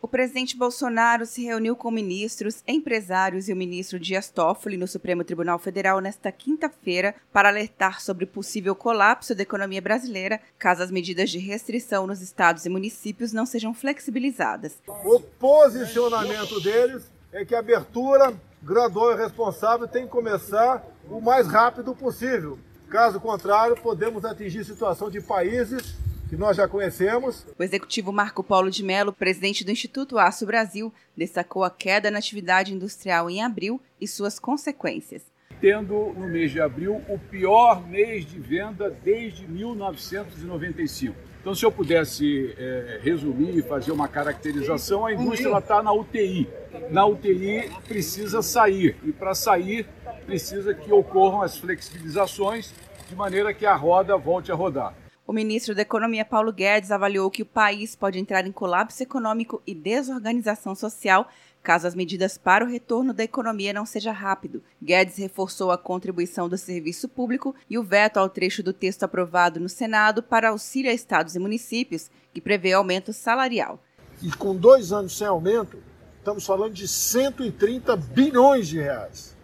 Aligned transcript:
O 0.00 0.06
presidente 0.06 0.56
Bolsonaro 0.56 1.26
se 1.26 1.42
reuniu 1.42 1.74
com 1.74 1.90
ministros, 1.90 2.62
empresários 2.68 3.48
e 3.48 3.52
o 3.52 3.56
ministro 3.56 3.98
Dias 3.98 4.30
Toffoli 4.30 4.76
no 4.76 4.86
Supremo 4.86 5.24
Tribunal 5.24 5.58
Federal 5.58 6.00
nesta 6.00 6.30
quinta-feira 6.30 7.16
para 7.32 7.48
alertar 7.48 8.00
sobre 8.00 8.24
possível 8.24 8.76
colapso 8.76 9.34
da 9.34 9.42
economia 9.42 9.82
brasileira 9.82 10.40
caso 10.56 10.84
as 10.84 10.90
medidas 10.92 11.30
de 11.30 11.38
restrição 11.38 12.06
nos 12.06 12.22
estados 12.22 12.64
e 12.64 12.68
municípios 12.68 13.32
não 13.32 13.44
sejam 13.44 13.74
flexibilizadas. 13.74 14.78
O 14.86 15.18
posicionamento 15.18 16.60
deles 16.60 17.02
é 17.32 17.44
que 17.44 17.56
a 17.56 17.58
abertura 17.58 18.32
gradual 18.62 19.12
e 19.12 19.16
responsável 19.16 19.88
tem 19.88 20.04
que 20.04 20.12
começar 20.12 20.86
o 21.10 21.20
mais 21.20 21.48
rápido 21.48 21.92
possível. 21.92 22.56
Caso 22.88 23.18
contrário, 23.18 23.76
podemos 23.76 24.24
atingir 24.24 24.64
situação 24.64 25.10
de 25.10 25.20
países 25.20 25.96
que 26.28 26.36
nós 26.36 26.56
já 26.56 26.68
conhecemos. 26.68 27.46
O 27.58 27.62
executivo 27.62 28.12
Marco 28.12 28.44
Polo 28.44 28.70
de 28.70 28.84
Mello, 28.84 29.12
presidente 29.12 29.64
do 29.64 29.70
Instituto 29.70 30.18
Aço 30.18 30.44
Brasil, 30.44 30.92
destacou 31.16 31.64
a 31.64 31.70
queda 31.70 32.10
na 32.10 32.18
atividade 32.18 32.72
industrial 32.72 33.30
em 33.30 33.42
abril 33.42 33.80
e 34.00 34.06
suas 34.06 34.38
consequências. 34.38 35.22
Tendo 35.60 36.12
no 36.16 36.28
mês 36.28 36.52
de 36.52 36.60
abril 36.60 37.02
o 37.08 37.18
pior 37.18 37.84
mês 37.88 38.24
de 38.24 38.38
venda 38.38 38.90
desde 38.90 39.48
1995. 39.48 41.16
Então, 41.40 41.54
se 41.54 41.64
eu 41.64 41.72
pudesse 41.72 42.54
é, 42.58 43.00
resumir 43.02 43.56
e 43.56 43.62
fazer 43.62 43.90
uma 43.90 44.06
caracterização, 44.06 45.06
a 45.06 45.14
indústria 45.14 45.56
está 45.56 45.82
na 45.82 45.92
UTI. 45.92 46.48
Na 46.90 47.06
UTI 47.06 47.70
precisa 47.86 48.42
sair, 48.42 48.96
e 49.02 49.12
para 49.12 49.34
sair 49.34 49.86
precisa 50.26 50.74
que 50.74 50.92
ocorram 50.92 51.42
as 51.42 51.56
flexibilizações 51.56 52.74
de 53.08 53.16
maneira 53.16 53.54
que 53.54 53.64
a 53.64 53.74
roda 53.74 54.16
volte 54.16 54.52
a 54.52 54.54
rodar. 54.54 54.94
O 55.28 55.32
ministro 55.34 55.74
da 55.74 55.82
Economia, 55.82 56.24
Paulo 56.24 56.50
Guedes, 56.50 56.90
avaliou 56.90 57.30
que 57.30 57.42
o 57.42 57.46
país 57.46 57.94
pode 57.94 58.18
entrar 58.18 58.46
em 58.46 58.50
colapso 58.50 59.02
econômico 59.02 59.60
e 59.66 59.74
desorganização 59.74 60.74
social 60.74 61.28
caso 61.62 61.86
as 61.86 61.94
medidas 61.94 62.38
para 62.38 62.64
o 62.64 62.68
retorno 62.68 63.12
da 63.12 63.22
economia 63.22 63.74
não 63.74 63.84
seja 63.84 64.10
rápido. 64.10 64.62
Guedes 64.82 65.18
reforçou 65.18 65.70
a 65.70 65.76
contribuição 65.76 66.48
do 66.48 66.56
serviço 66.56 67.10
público 67.10 67.54
e 67.68 67.76
o 67.76 67.82
veto 67.82 68.16
ao 68.16 68.30
trecho 68.30 68.62
do 68.62 68.72
texto 68.72 69.02
aprovado 69.02 69.60
no 69.60 69.68
Senado 69.68 70.22
para 70.22 70.48
auxílio 70.48 70.90
a 70.90 70.94
estados 70.94 71.34
e 71.36 71.38
municípios, 71.38 72.10
que 72.32 72.40
prevê 72.40 72.72
aumento 72.72 73.12
salarial. 73.12 73.78
E 74.22 74.30
com 74.30 74.56
dois 74.56 74.92
anos 74.92 75.14
sem 75.14 75.26
aumento, 75.26 75.76
estamos 76.16 76.46
falando 76.46 76.72
de 76.72 76.88
130 76.88 77.94
bilhões 77.96 78.66
de 78.66 78.78
reais, 78.78 79.36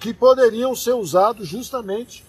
que 0.00 0.12
poderiam 0.12 0.74
ser 0.74 0.94
usados 0.94 1.46
justamente 1.46 2.24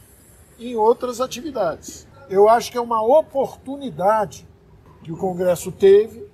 em 0.59 0.75
outras 0.75 1.19
atividades. 1.19 2.12
Eu 2.29 2.47
acho 2.47 2.71
que 2.71 2.77
é 2.77 2.81
uma 2.81 3.02
oportunidade 3.02 4.47
que 5.03 5.11
o 5.11 5.17
Congresso 5.17 5.71
teve, 5.71 6.25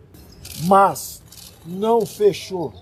mas 0.65 1.21
não 1.65 2.05
fechou 2.05 2.73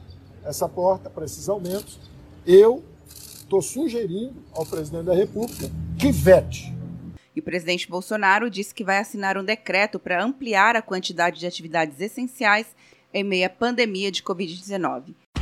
essa 0.44 0.68
porta 0.68 1.10
para 1.10 1.26
esses 1.26 1.48
aumentos. 1.48 2.00
Eu 2.46 2.84
estou 3.06 3.62
sugerindo 3.62 4.36
ao 4.54 4.66
presidente 4.66 5.06
da 5.06 5.14
República 5.14 5.70
que 5.98 6.12
vete. 6.12 6.76
E 7.36 7.40
o 7.40 7.44
presidente 7.44 7.90
Bolsonaro 7.90 8.50
disse 8.50 8.74
que 8.74 8.84
vai 8.84 8.98
assinar 8.98 9.38
um 9.38 9.44
decreto 9.44 10.00
para 10.00 10.24
ampliar 10.24 10.76
a 10.76 10.82
quantidade 10.82 11.40
de 11.40 11.48
atividades 11.48 12.00
essenciais 12.02 12.68
em 13.14 13.24
meio 13.24 13.46
à 13.46 13.50
pandemia 13.50 14.12
de 14.12 14.22
Covid-19. 14.22 15.14